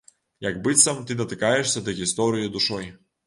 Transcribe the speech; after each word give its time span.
Як 0.45 0.55
быццам 0.67 1.01
ты 1.11 1.17
датыкаешся 1.19 1.83
да 1.89 1.95
гісторыі 2.01 2.51
душой. 2.59 2.91